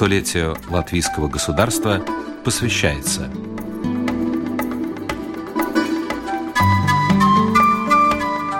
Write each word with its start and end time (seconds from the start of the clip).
столетию 0.00 0.56
латвийского 0.70 1.28
государства 1.28 2.02
посвящается 2.42 3.28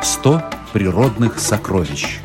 «100 0.02 0.42
природных 0.74 1.38
сокровищ». 1.38 2.18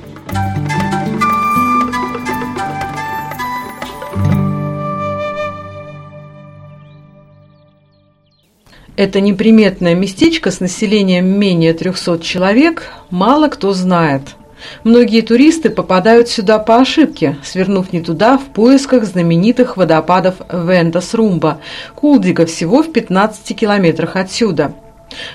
Это 8.98 9.22
неприметное 9.22 9.96
местечко 9.96 10.52
с 10.52 10.60
населением 10.60 11.28
менее 11.40 11.74
300 11.74 12.20
человек 12.20 12.92
мало 13.12 13.48
кто 13.48 13.72
знает. 13.72 14.36
Многие 14.84 15.22
туристы 15.22 15.70
попадают 15.70 16.30
сюда 16.30 16.60
по 16.60 16.78
ошибке, 16.78 17.38
свернув 17.44 17.94
не 17.94 18.02
туда 18.02 18.38
в 18.38 18.46
поисках 18.46 19.06
знаменитых 19.06 19.78
водопадов 19.78 20.36
Вентас-Румба, 20.50 21.60
Кулдига 21.96 22.46
всего 22.46 22.84
в 22.84 22.92
15 22.92 23.56
километрах 23.56 24.16
отсюда. 24.16 24.74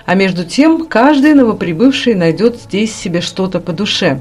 А 0.07 0.15
между 0.15 0.45
тем, 0.45 0.87
каждый 0.87 1.35
новоприбывший 1.35 2.15
найдет 2.15 2.57
здесь 2.57 2.95
себе 2.95 3.21
что-то 3.21 3.61
по 3.61 3.73
душе. 3.73 4.21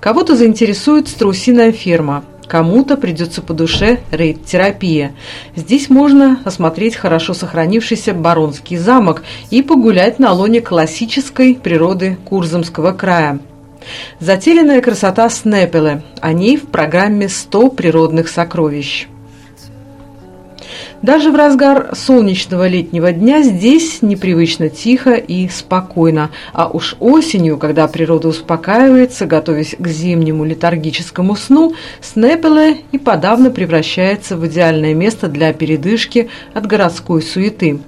Кого-то 0.00 0.36
заинтересует 0.36 1.08
страусиная 1.08 1.72
ферма– 1.72 2.24
Кому-то 2.46 2.96
придется 2.96 3.42
по 3.42 3.54
душе 3.54 4.00
рейд-терапия. 4.10 5.14
Здесь 5.56 5.88
можно 5.88 6.40
осмотреть 6.44 6.96
хорошо 6.96 7.34
сохранившийся 7.34 8.12
Баронский 8.12 8.76
замок 8.76 9.22
и 9.50 9.62
погулять 9.62 10.18
на 10.18 10.32
лоне 10.32 10.60
классической 10.60 11.54
природы 11.54 12.18
Курзамского 12.24 12.92
края. 12.92 13.38
Затерянная 14.20 14.80
красота 14.80 15.28
Снепеле, 15.28 16.02
о 16.20 16.32
ней 16.32 16.56
в 16.56 16.68
программе 16.68 17.26
«100 17.26 17.74
природных 17.74 18.28
сокровищ». 18.28 19.08
Даже 21.04 21.30
в 21.30 21.34
разгар 21.36 21.90
солнечного 21.94 22.66
летнего 22.66 23.12
дня 23.12 23.42
здесь 23.42 24.00
непривычно 24.00 24.70
тихо 24.70 25.12
и 25.12 25.50
спокойно, 25.50 26.30
а 26.54 26.66
уж 26.66 26.96
осенью, 26.98 27.58
когда 27.58 27.86
природа 27.88 28.28
успокаивается, 28.28 29.26
готовясь 29.26 29.76
к 29.78 29.86
зимнему 29.86 30.46
летаргическому 30.46 31.36
сну, 31.36 31.74
Снепеле 32.00 32.78
и 32.90 32.96
подавно 32.96 33.50
превращается 33.50 34.38
в 34.38 34.46
идеальное 34.46 34.94
место 34.94 35.28
для 35.28 35.52
передышки 35.52 36.30
от 36.54 36.66
городской 36.66 37.20
суеты. 37.20 37.80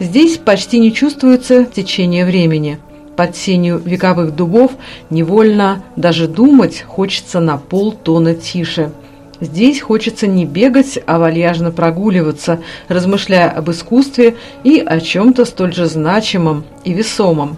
Здесь 0.00 0.36
почти 0.36 0.80
не 0.80 0.92
чувствуется 0.92 1.64
течение 1.64 2.24
времени. 2.24 2.80
Под 3.16 3.36
сенью 3.36 3.78
вековых 3.78 4.34
дубов 4.34 4.72
невольно 5.10 5.82
даже 5.96 6.28
думать 6.28 6.82
хочется 6.82 7.40
на 7.40 7.58
полтона 7.58 8.34
тише– 8.34 8.90
Здесь 9.42 9.80
хочется 9.80 10.28
не 10.28 10.46
бегать, 10.46 11.00
а 11.04 11.18
вальяжно 11.18 11.72
прогуливаться, 11.72 12.60
размышляя 12.86 13.50
об 13.50 13.72
искусстве 13.72 14.36
и 14.62 14.78
о 14.78 15.00
чем-то 15.00 15.44
столь 15.46 15.74
же 15.74 15.86
значимом 15.86 16.62
и 16.84 16.92
весомом. 16.92 17.56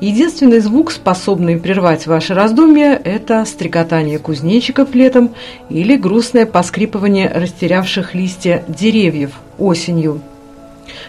Единственный 0.00 0.60
звук, 0.60 0.90
способный 0.90 1.58
прервать 1.58 2.06
ваши 2.06 2.32
раздумья, 2.32 2.98
это 3.04 3.44
стрекотание 3.44 4.18
кузнечиков 4.18 4.94
летом 4.94 5.34
или 5.68 5.94
грустное 5.94 6.46
поскрипывание 6.46 7.28
растерявших 7.28 8.14
листья 8.14 8.64
деревьев 8.66 9.32
осенью. 9.58 10.22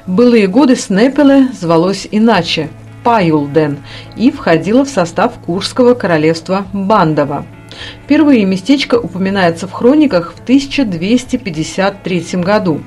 В 0.06 0.12
былые 0.12 0.48
годы 0.48 0.76
Снепеле 0.76 1.48
звалось 1.54 2.06
иначе– 2.12 2.68
Паюлден 3.04 3.80
и 4.16 4.32
входило 4.32 4.86
в 4.86 4.90
состав 4.90 5.34
Курского 5.46 5.94
королевства 5.94 6.66
Бандова– 6.74 7.46
Впервые 8.04 8.46
местечко 8.46 8.96
упоминается 8.96 9.68
в 9.68 9.72
хрониках 9.72 10.34
в 10.36 10.42
1253 10.42 12.26
году. 12.42 12.82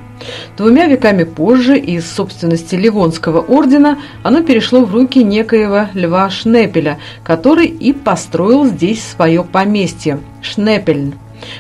Двумя 0.57 0.87
веками 0.87 1.25
позже 1.25 1.79
из 1.79 2.11
собственности 2.11 2.77
Ливонского 2.77 3.41
ордена 3.41 3.99
оно 4.23 4.43
перешло 4.43 4.85
в 4.85 4.95
руки 4.95 5.25
некоего 5.25 5.89
Льва 5.95 6.31
Шнепеля, 6.31 6.99
который 7.23 7.67
и 7.67 7.93
построил 7.93 8.65
здесь 8.65 9.03
свое 9.03 9.45
поместье– 9.45 10.21
Шнепельн. 10.43 11.15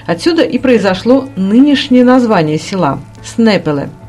Отсюда 0.07 0.43
и 0.43 0.59
произошло 0.59 1.29
нынешнее 1.37 2.05
название 2.05 2.59
села– 2.59 3.01
Снепеле– 3.25 3.91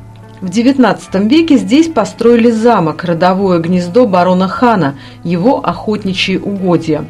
в 0.45 0.49
XIX 0.49 1.27
веке 1.27 1.57
здесь 1.57 1.87
построили 1.87 2.51
замок, 2.51 3.03
родовое 3.03 3.57
гнездо 3.57 4.05
барона 4.05 4.47
Хана, 4.47 4.93
его 5.23 5.59
охотничьи 5.59 6.37
угодья. 6.37 7.05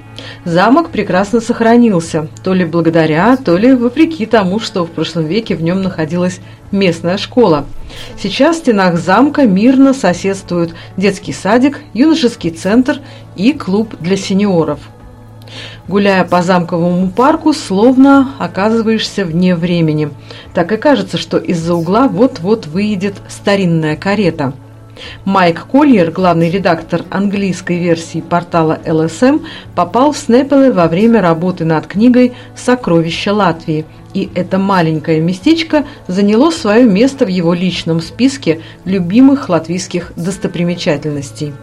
Замок 0.45 0.89
прекрасно 0.89 1.41
сохранился, 1.41 2.29
то 2.45 2.53
ли 2.53 2.63
благодаря, 2.63 3.35
то 3.35 3.57
ли 3.57 3.73
вопреки 3.73 4.25
тому, 4.25 4.61
что 4.61 4.85
в 4.85 4.91
прошлом 4.91 5.25
веке 5.25 5.57
в 5.57 5.61
нем 5.61 5.81
находилась 5.81 6.39
местная 6.71 7.17
школа. 7.17 7.65
Сейчас 8.17 8.55
в 8.55 8.59
стенах 8.59 8.97
замка 8.97 9.43
мирно 9.43 9.93
соседствуют 9.93 10.73
детский 10.95 11.33
садик, 11.33 11.81
юношеский 11.93 12.51
центр 12.51 13.01
и 13.35 13.51
клуб 13.51 13.95
для 13.99 14.15
сеньоров– 14.15 14.79
Гуляя 15.87 16.23
по 16.23 16.41
замковому 16.41 17.09
парку, 17.09 17.53
словно 17.53 18.31
оказываешься 18.39 19.23
вне 19.23 19.55
времени. 19.55 20.09
Так 20.53 20.71
и 20.71 20.77
кажется, 20.77 21.17
что 21.17 21.37
из-за 21.37 21.75
угла 21.75 22.07
вот-вот 22.07 22.65
выедет 22.65 23.15
старинная 23.27 23.95
карета. 23.95 24.53
Майк 25.25 25.67
Кольер, 25.67 26.11
главный 26.11 26.49
редактор 26.49 27.03
английской 27.09 27.77
версии 27.77 28.21
портала 28.21 28.79
LSM, 28.85 29.45
попал 29.75 30.11
в 30.13 30.17
Снепеле 30.17 30.71
во 30.71 30.87
время 30.87 31.21
работы 31.21 31.65
над 31.65 31.85
книгой 31.85 32.33
«Сокровища 32.55 33.33
Латвии», 33.33 33.85
и 34.13 34.29
это 34.33 34.57
маленькое 34.57 35.19
местечко 35.19 35.85
заняло 36.07 36.49
свое 36.49 36.85
место 36.85 37.25
в 37.25 37.29
его 37.29 37.53
личном 37.53 37.99
списке 37.99 38.61
любимых 38.85 39.49
латвийских 39.49 40.13
достопримечательностей. 40.15 41.53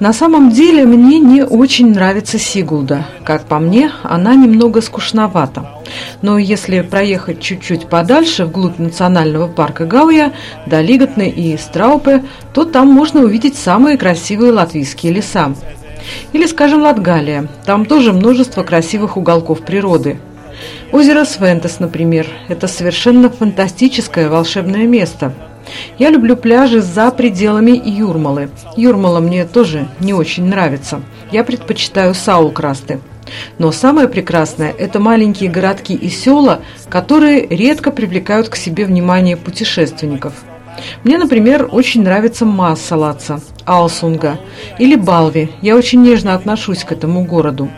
На 0.00 0.14
самом 0.14 0.50
деле 0.50 0.86
мне 0.86 1.18
не 1.18 1.44
очень 1.44 1.92
нравится 1.92 2.38
Сигулда. 2.38 3.06
Как 3.22 3.44
по 3.44 3.58
мне, 3.58 3.92
она 4.02 4.34
немного 4.34 4.80
скучновата. 4.80 5.66
Но 6.22 6.38
если 6.38 6.80
проехать 6.80 7.40
чуть-чуть 7.40 7.88
подальше, 7.88 8.46
вглубь 8.46 8.78
национального 8.78 9.46
парка 9.46 9.84
Гауя, 9.84 10.32
до 10.66 10.80
Лиготны 10.80 11.28
и 11.28 11.56
Страупе, 11.58 12.24
то 12.54 12.64
там 12.64 12.88
можно 12.88 13.20
увидеть 13.20 13.56
самые 13.56 13.98
красивые 13.98 14.52
латвийские 14.52 15.12
леса. 15.12 15.52
Или, 16.32 16.46
скажем, 16.46 16.80
Латгалия. 16.80 17.46
Там 17.66 17.84
тоже 17.84 18.12
множество 18.14 18.62
красивых 18.62 19.16
уголков 19.18 19.60
природы– 19.60 20.18
Озеро 20.92 21.24
Свентес, 21.24 21.78
например, 21.78 22.26
это 22.48 22.66
совершенно 22.66 23.30
фантастическое 23.30 24.28
волшебное 24.28 24.86
место. 24.86 25.32
Я 25.98 26.10
люблю 26.10 26.36
пляжи 26.36 26.80
за 26.80 27.12
пределами 27.12 27.80
Юрмалы. 27.84 28.50
Юрмала 28.76 29.20
мне 29.20 29.44
тоже 29.44 29.88
не 30.00 30.12
очень 30.12 30.46
нравится. 30.46 31.00
Я 31.30 31.44
предпочитаю 31.44 32.12
Саулкрасты. 32.12 32.98
Но 33.58 33.70
самое 33.70 34.08
прекрасное– 34.08 34.74
это 34.78 34.98
маленькие 34.98 35.48
городки 35.48 35.94
и 35.94 36.08
села, 36.08 36.60
которые 36.88 37.46
редко 37.46 37.92
привлекают 37.92 38.48
к 38.48 38.56
себе 38.56 38.84
внимание 38.84 39.36
путешественников. 39.36 40.32
Мне, 41.04 41.18
например, 41.18 41.68
очень 41.70 42.02
нравится 42.02 42.44
Массалаца, 42.44 43.40
Алсунга 43.64 44.40
или 44.80 44.96
Балви. 44.96 45.50
Я 45.62 45.76
очень 45.76 46.02
нежно 46.02 46.34
отношусь 46.34 46.82
к 46.82 46.90
этому 46.90 47.24
городу. 47.24 47.68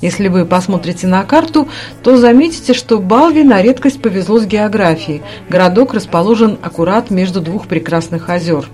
Если 0.00 0.28
вы 0.28 0.46
посмотрите 0.46 1.06
на 1.06 1.24
карту, 1.24 1.68
то 2.02 2.16
заметите, 2.16 2.72
что 2.72 2.98
Балви 2.98 3.42
на 3.42 3.60
редкость 3.60 4.00
повезло 4.00 4.38
с 4.38 4.46
географией. 4.46 5.22
Городок 5.48 5.92
расположен 5.92 6.58
аккурат 6.62 7.10
между 7.10 7.40
двух 7.40 7.66
прекрасных 7.66 8.28
озер. 8.30 8.68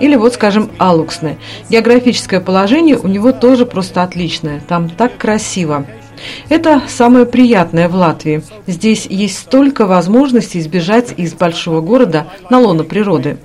Или 0.00 0.16
вот, 0.16 0.34
скажем, 0.34 0.70
Алуксне. 0.78 1.38
Географическое 1.68 2.40
положение 2.40 2.96
у 2.96 3.08
него 3.08 3.32
тоже 3.32 3.66
просто 3.66 4.02
отличное. 4.02 4.62
Там 4.66 4.88
так 4.88 5.18
красиво. 5.18 5.86
Это 6.48 6.82
самое 6.88 7.26
приятное 7.26 7.88
в 7.88 7.94
Латвии. 7.94 8.42
Здесь 8.66 9.06
есть 9.06 9.38
столько 9.38 9.86
возможностей 9.86 10.60
избежать 10.60 11.14
из 11.16 11.34
большого 11.34 11.80
города 11.80 12.26
на 12.50 12.58
лоно 12.58 12.84
природы. 12.84 13.38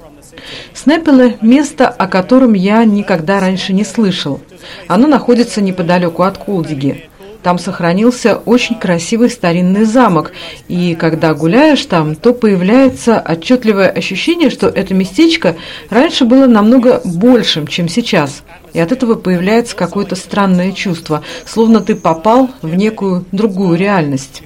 Снепеле– 0.73 1.37
место, 1.41 1.87
о 1.87 2.07
котором 2.07 2.53
я 2.53 2.83
никогда 2.85 3.39
раньше 3.39 3.73
не 3.73 3.83
слышал. 3.83 4.41
Оно 4.87 5.07
находится 5.07 5.61
неподалеку 5.61 6.23
от 6.23 6.37
Кулдиги. 6.37 7.09
Там 7.43 7.59
сохранился 7.59 8.37
очень 8.37 8.79
красивый 8.79 9.29
старинный 9.29 9.83
замок, 9.83 10.31
и 10.69 10.95
когда 10.95 11.33
гуляешь 11.33 11.85
там, 11.85 12.15
то 12.15 12.33
появляется 12.33 13.19
отчетливое 13.19 13.89
ощущение, 13.89 14.49
что 14.49 14.67
это 14.67 14.93
местечко 14.93 15.57
раньше 15.89 16.23
было 16.23 16.47
намного 16.47 17.01
большим, 17.03 17.67
чем 17.67 17.89
сейчас. 17.89 18.43
И 18.71 18.79
от 18.79 18.93
этого 18.93 19.15
появляется 19.15 19.75
какое-то 19.75 20.15
странное 20.15 20.71
чувство, 20.71 21.21
словно 21.45 21.81
ты 21.81 21.95
попал 21.95 22.49
в 22.61 22.75
некую 22.75 23.25
другую 23.33 23.77
реальность. 23.77 24.43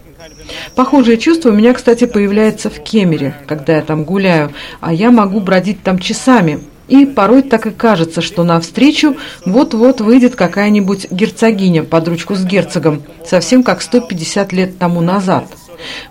Похожее 0.76 1.18
чувство 1.18 1.50
у 1.50 1.54
меня, 1.54 1.74
кстати, 1.74 2.06
появляется 2.06 2.70
в 2.70 2.80
Кемере, 2.80 3.36
когда 3.48 3.76
я 3.76 3.82
там 3.82 4.04
гуляю, 4.04 4.54
а 4.80 4.94
я 4.94 5.12
могу 5.12 5.40
бродить 5.40 5.84
там 5.84 6.00
часами. 6.00 6.60
И 6.88 7.06
порой 7.06 7.42
так 7.42 7.66
и 7.66 7.72
кажется, 7.72 8.22
что 8.22 8.44
навстречу 8.44 9.18
вот-вот 9.46 10.00
выйдет 10.00 10.36
какая-нибудь 10.36 11.12
герцогиня 11.12 11.84
под 11.84 12.08
ручку 12.08 12.36
с 12.36 12.46
герцогом, 12.46 13.04
совсем 13.26 13.64
как 13.64 13.82
150 13.82 14.54
лет 14.54 14.78
тому 14.78 15.02
назад. 15.02 15.46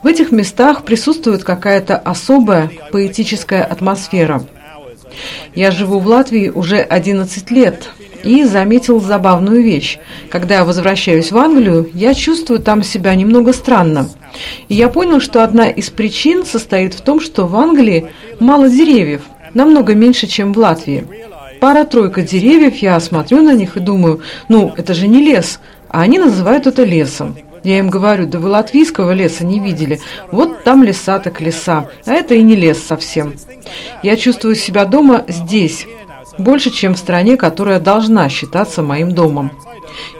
В 0.03 0.07
этих 0.07 0.33
местах 0.33 0.85
присутствует 0.85 1.45
какая-то 1.45 1.97
особая 1.97 2.71
поэтическая 2.93 3.65
атмосфера. 3.65 4.45
Я 5.55 5.71
живу 5.71 5.99
в 5.99 6.07
Латвии 6.07 6.51
уже 6.51 6.79
11 6.79 7.51
лет 7.51 7.91
и 8.23 8.45
заметил 8.45 9.01
забавную 9.01 9.63
вещь. 9.63 9.99
Когда 10.31 10.57
я 10.57 10.65
возвращаюсь 10.65 11.33
в 11.33 11.39
Англию, 11.39 11.89
я 11.95 12.13
чувствую 12.13 12.61
там 12.61 12.83
себя 12.83 13.15
немного 13.15 13.53
странно. 13.53 14.09
И 14.69 14.75
я 14.75 14.89
понял, 14.89 15.21
что 15.21 15.43
одна 15.43 15.69
из 15.69 15.91
причин 15.91 16.45
состоит 16.45 16.95
в 16.95 17.01
том, 17.01 17.21
что 17.21 17.47
в 17.47 17.57
Англии 17.57 18.09
мало 18.41 18.69
деревьев, 18.69 19.23
намного 19.55 19.95
меньше, 19.95 20.27
чем 20.27 20.53
в 20.53 20.59
Латвии. 20.59 21.07
Пара-тройка 21.61 22.23
деревьев, 22.23 22.77
я 22.77 22.99
смотрю 23.01 23.43
на 23.43 23.55
них 23.55 23.77
и 23.77 23.81
думаю, 23.81 24.21
ну, 24.49 24.73
это 24.77 24.95
же 24.95 25.09
не 25.09 25.23
лес, 25.23 25.61
а 25.89 26.03
они 26.03 26.19
называют 26.19 26.67
это 26.67 26.85
лесом. 26.85 27.37
Я 27.65 27.79
им 27.79 27.91
говорю, 27.91 28.27
да 28.27 28.39
вы 28.39 28.51
латвийского 28.51 29.11
леса 29.13 29.45
не 29.45 29.59
видели. 29.59 30.01
Вот 30.31 30.63
там 30.63 30.85
леса 30.85 31.19
так 31.19 31.41
леса, 31.41 31.89
а 32.05 32.13
это 32.13 32.35
и 32.35 32.43
не 32.43 32.55
лес 32.55 32.79
совсем. 32.81 33.35
Я 34.03 34.17
чувствую 34.17 34.55
себя 34.55 34.85
дома 34.85 35.25
здесь, 35.27 35.87
больше, 36.39 36.71
чем 36.71 36.95
в 36.95 36.99
стране, 36.99 37.37
которая 37.37 37.81
должна 37.81 38.29
считаться 38.29 38.83
моим 38.83 39.13
домом. 39.13 39.51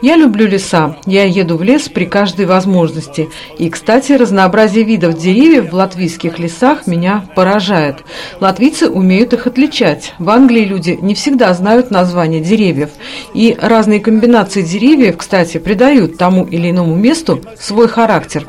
Я 0.01 0.15
люблю 0.15 0.47
леса, 0.47 0.97
я 1.05 1.23
еду 1.25 1.57
в 1.57 1.63
лес 1.63 1.89
при 1.89 2.05
каждой 2.05 2.45
возможности. 2.45 3.29
И, 3.57 3.69
кстати, 3.69 4.13
разнообразие 4.13 4.83
видов 4.83 5.17
деревьев 5.17 5.71
в 5.71 5.75
латвийских 5.75 6.39
лесах 6.39 6.87
меня 6.87 7.25
поражает. 7.35 7.97
Латвийцы 8.39 8.89
умеют 8.89 9.33
их 9.33 9.47
отличать. 9.47 10.13
В 10.19 10.29
Англии 10.29 10.65
люди 10.65 10.97
не 11.01 11.15
всегда 11.15 11.53
знают 11.53 11.91
названия 11.91 12.39
деревьев. 12.39 12.89
И 13.33 13.57
разные 13.59 13.99
комбинации 13.99 14.61
деревьев, 14.61 15.17
кстати, 15.17 15.57
придают 15.57 16.17
тому 16.17 16.45
или 16.45 16.69
иному 16.71 16.95
месту 16.95 17.41
свой 17.59 17.87
характер. 17.87 18.47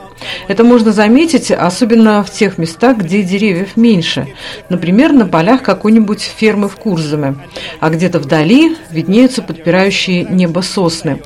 Это 0.48 0.64
можно 0.64 0.92
заметить, 0.92 1.50
особенно 1.50 2.22
в 2.22 2.30
тех 2.30 2.58
местах, 2.58 2.98
где 2.98 3.22
деревьев 3.22 3.76
меньше. 3.76 4.28
Например, 4.68 5.12
на 5.12 5.26
полях 5.26 5.62
какой-нибудь 5.62 6.22
фермы 6.22 6.68
в 6.68 6.76
Курзаме. 6.76 7.36
А 7.80 7.90
где-то 7.90 8.18
вдали 8.18 8.76
виднеются 8.90 9.42
подпирающие 9.42 10.24
небо 10.24 10.60
сосны. 10.60 11.20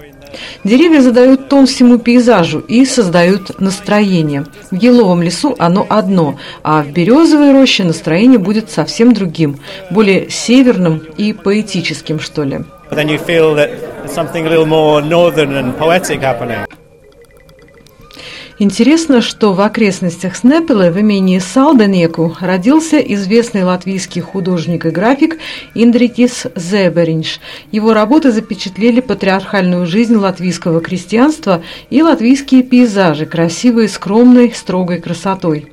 Деревья 0.65 1.01
задают 1.01 1.49
тон 1.49 1.67
всему 1.67 1.99
пейзажу 1.99 2.61
и 2.61 2.85
создают 2.85 3.61
настроение. 3.61 4.47
В 4.71 4.77
еловом 4.77 5.23
лесу 5.23 5.55
оно 5.59 5.87
одно, 5.89 6.39
а 6.63 6.83
в 6.83 6.91
березовой 6.91 7.53
роще 7.53 7.85
настроение 7.85 8.39
будет 8.39 8.71
совсем 8.71 9.13
другим, 9.13 9.59
более 9.91 10.31
северным 10.31 11.03
и 11.17 11.33
поэтическим, 11.33 12.21
что 12.21 12.45
ли. 12.45 12.61
Интересно, 18.63 19.23
что 19.23 19.55
в 19.55 19.61
окрестностях 19.61 20.37
Снепелы 20.37 20.93
в 20.93 21.01
имении 21.01 21.41
Салденеку 21.41 22.37
родился 22.39 22.99
известный 22.99 23.65
латвийский 23.65 24.21
художник 24.21 24.87
и 24.87 24.91
график 24.91 25.39
Индрикис 25.75 26.47
Зеберинш. 26.55 27.41
Его 27.73 27.93
работы 27.93 28.31
запечатлели 28.31 29.01
патриархальную 29.01 29.85
жизнь 29.85 30.15
латвийского 30.15 30.81
крестьянства 30.81 31.65
и 31.91 32.03
латвийские 32.03 32.63
пейзажи, 32.63 33.27
красивые, 33.27 33.89
скромной, 33.89 34.53
строгой 34.55 35.01
красотой. 35.01 35.72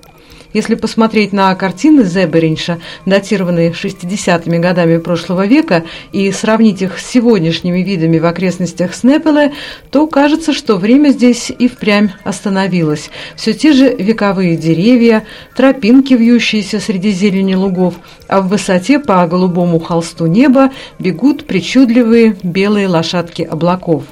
Если 0.52 0.74
посмотреть 0.74 1.32
на 1.32 1.54
картины 1.54 2.04
Зеберинша, 2.04 2.80
датированные 3.06 3.72
60-ми 3.72 4.58
годами 4.58 4.98
прошлого 4.98 5.46
века, 5.46 5.84
и 6.12 6.32
сравнить 6.32 6.82
их 6.82 6.98
с 6.98 7.06
сегодняшними 7.06 7.80
видами 7.80 8.18
в 8.18 8.26
окрестностях 8.26 8.96
Снепеле, 8.96 9.54
то 9.92 10.08
кажется, 10.08 10.54
что 10.54 10.78
время 10.78 11.10
здесь 11.10 11.52
и 11.52 11.68
впрямь 11.68 12.10
остановилось. 12.24 13.12
Все 13.36 13.54
те 13.54 13.74
же 13.74 13.94
вековые 13.94 14.58
деревья, 14.58 15.26
тропинки, 15.56 16.16
вьющиеся 16.16 16.80
среди 16.80 17.12
зелени 17.12 17.54
лугов, 17.54 17.96
а 18.28 18.42
в 18.42 18.48
высоте 18.48 18.98
по 18.98 19.26
голубому 19.28 19.80
холсту 19.80 20.26
неба 20.26 20.72
бегут 20.98 21.46
причудливые 21.46 22.38
белые 22.42 22.88
лошадки 22.88 23.44
облаков. 23.44 24.04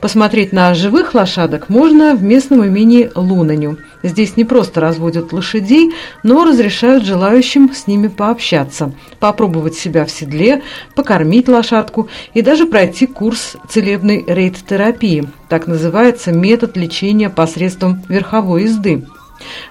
Посмотреть 0.00 0.52
на 0.52 0.74
живых 0.74 1.14
лошадок 1.14 1.68
можно 1.68 2.14
в 2.14 2.22
местном 2.22 2.66
имении 2.66 3.10
Лунаню. 3.14 3.78
Здесь 4.02 4.36
не 4.36 4.44
просто 4.44 4.80
разводят 4.80 5.32
лошадей, 5.32 5.92
но 6.22 6.44
разрешают 6.44 7.04
желающим 7.04 7.72
с 7.72 7.86
ними 7.86 8.08
пообщаться, 8.08 8.92
попробовать 9.20 9.74
себя 9.74 10.04
в 10.04 10.10
седле, 10.10 10.62
покормить 10.94 11.48
лошадку 11.48 12.08
и 12.34 12.42
даже 12.42 12.66
пройти 12.66 13.06
курс 13.06 13.56
целебной 13.68 14.24
рейд-терапии. 14.26 15.28
Так 15.48 15.66
называется 15.66 16.32
метод 16.32 16.76
лечения 16.76 17.30
посредством 17.30 18.02
верховой 18.08 18.64
езды. 18.64 19.06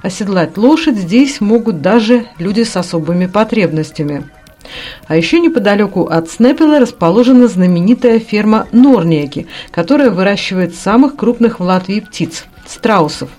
Оседлать 0.02 0.58
лошадь 0.58 0.98
здесь 0.98 1.42
могут 1.42 1.82
даже 1.82 2.26
люди 2.38 2.64
с 2.64 2.76
особыми 2.76 3.28
потребностями. 3.28 4.30
А 5.08 5.16
еще 5.16 5.40
неподалеку 5.40 6.06
от 6.06 6.30
Снеппела 6.30 6.80
расположена 6.80 7.48
знаменитая 7.48 8.20
ферма 8.20 8.68
Норниеки, 8.72 9.48
которая 9.72 10.10
выращивает 10.10 10.76
самых 10.76 11.16
крупных 11.16 11.60
в 11.60 11.64
Латвии 11.64 12.00
птиц– 12.00 12.46
страусов. 12.68 13.30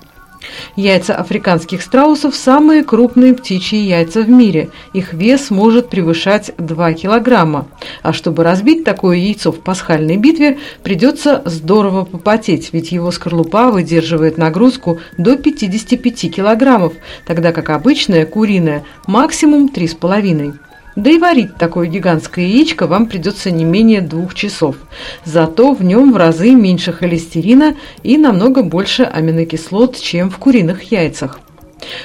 Яйца 0.77 1.15
африканских 1.15 1.83
страусов– 1.83 2.35
самые 2.37 2.83
крупные 2.85 3.35
птичьи 3.35 3.79
яйца 3.79 4.23
в 4.23 4.29
мире. 4.29 4.71
Их 4.93 5.13
вес 5.13 5.51
может 5.51 5.89
превышать 5.89 6.53
2 6.59 6.93
килограмма. 6.95 7.69
А 8.03 8.13
чтобы 8.13 8.43
разбить 8.45 8.85
такое 8.85 9.17
яйцо 9.17 9.53
в 9.53 9.61
пасхальной 9.61 10.17
битве, 10.17 10.59
придется 10.83 11.43
здорово 11.45 12.05
попотеть, 12.05 12.71
ведь 12.73 12.93
его 12.93 13.11
скорлупа 13.11 13.71
выдерживает 13.71 14.39
нагрузку 14.39 14.99
до 15.19 15.37
55 15.37 16.35
килограммов, 16.35 16.95
тогда 17.27 17.53
как 17.53 17.71
обычное 17.71 18.27
куриное– 18.27 18.85
максимум 19.07 19.71
3,5 19.73 20.55
да 20.97 21.11
и 21.11 21.19
варить 21.19 21.57
такое 21.57 21.87
гигантское 21.87 22.47
яичко 22.47 22.87
вам 22.87 23.07
придется 23.07 23.51
не 23.51 23.65
менее 23.65 24.01
двух 24.01 24.35
часов. 24.35 24.77
Зато 25.25 25.73
в 25.73 25.83
нем 25.83 26.13
в 26.13 26.17
разы 26.17 26.55
меньше 26.55 26.93
холестерина 26.93 27.77
и 28.03 28.19
намного 28.19 28.63
больше 28.63 29.05
аминокислот, 29.05 29.99
чем 29.99 30.31
в 30.31 30.39
куриных 30.39 30.93
яйцах. 30.93 31.41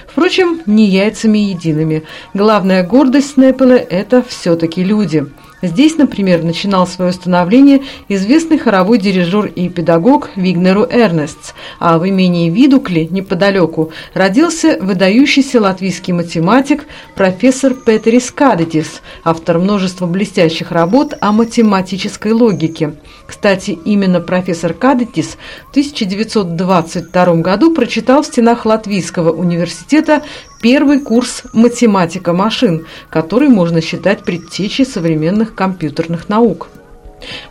Впрочем, 0.07 0.61
не 0.65 0.87
яйцами 0.87 1.37
едиными. 1.37 2.03
Главная 2.33 2.83
гордость 2.83 3.33
Снеппеле– 3.33 3.77
это 3.89 4.23
все-таки 4.27 4.83
люди– 4.83 5.25
Здесь, 5.67 5.97
например, 5.97 6.43
начинал 6.43 6.87
свое 6.87 7.11
становление 7.11 7.81
известный 8.07 8.57
хоровой 8.57 8.99
дирижер 8.99 9.47
и 9.47 9.67
педагог 9.67 10.29
Вигнеру 10.37 10.87
Эрнестс, 10.89 11.53
а 11.77 11.99
в 11.99 12.07
имении 12.07 12.49
Видукли, 12.49 13.07
неподалеку, 13.11 13.91
родился 14.13 14.77
выдающийся 14.79 15.59
латвийский 15.59 16.13
математик 16.13 16.85
профессор 17.15 17.73
Петерис 17.73 18.31
Кадетис, 18.31 19.01
автор 19.25 19.59
множества 19.59 20.05
блестящих 20.05 20.71
работ 20.71 21.15
о 21.19 21.33
математической 21.33 22.31
логике. 22.31 22.93
Кстати, 23.27 23.71
именно 23.71 24.21
профессор 24.21 24.73
Кадетис 24.73 25.37
в 25.67 25.71
1922 25.71 27.25
году 27.41 27.73
прочитал 27.73 28.21
в 28.21 28.25
стенах 28.25 28.65
Латвийского 28.65 29.31
университета 29.33 30.23
первый 30.61 30.99
курс 30.99 31.43
«Математика 31.53 32.33
машин», 32.33 32.85
который 33.09 33.49
можно 33.49 33.81
считать 33.81 34.23
предтечей 34.23 34.85
современных 34.85 35.55
компьютерных 35.55 36.29
наук. 36.29 36.69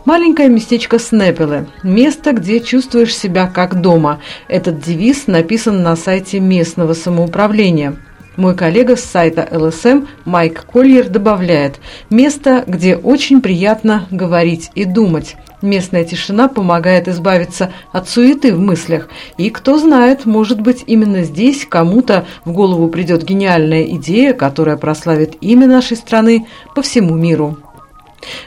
Маленькое 0.05 0.49
местечко 0.49 0.97
Снепеле– 0.97 1.67
место, 1.83 2.31
где 2.31 2.59
чувствуешь 2.59 3.15
себя 3.15 3.47
как 3.47 3.81
дома. 3.81 4.21
Этот 4.47 4.79
девиз 4.79 5.27
написан 5.27 5.83
на 5.83 5.95
сайте 5.95 6.39
местного 6.39 6.93
самоуправления. 6.93 7.97
Мой 8.37 8.55
коллега 8.55 8.95
с 8.95 9.03
сайта 9.03 9.47
ЛСМ 9.51 10.05
Майк 10.23 10.65
Кольер 10.65 11.09
добавляет 11.09 11.79
«Место, 12.09 12.63
где 12.67 12.95
очень 12.95 13.41
приятно 13.41 14.07
говорить 14.11 14.71
и 14.75 14.85
думать». 14.85 15.35
Местная 15.61 16.03
тишина 16.03 16.47
помогает 16.47 17.07
избавиться 17.07 17.71
от 17.91 18.07
суеты 18.07 18.53
в 18.53 18.59
мыслях. 18.59 19.09
И 19.37 19.49
кто 19.49 19.79
знает, 19.79 20.25
может 20.25 20.61
быть, 20.61 20.83
именно 20.85 21.23
здесь 21.23 21.65
кому-то 21.65 22.25
в 22.45 22.51
голову 22.51 22.89
придет 22.89 23.23
гениальная 23.23 23.83
идея, 23.95 24.33
которая 24.33 24.77
прославит 24.77 25.35
имя 25.41 25.65
нашей 25.65 25.97
страны 25.97 26.45
по 26.75 26.83
всему 26.83 27.15
миру. 27.15 27.57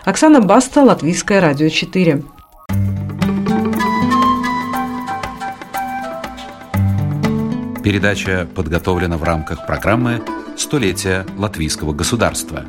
Оксана 0.05 0.41
Баста, 0.41 0.83
Латвийское 0.83 1.41
радио 1.41 1.69
4. 1.69 2.23
Передача 7.83 8.47
подготовлена 8.55 9.17
в 9.17 9.25
рамках 9.25 9.67
программы 9.67 10.23
«Столетие 10.57 11.25
латвийского 11.37 11.93
государства». 11.93 12.67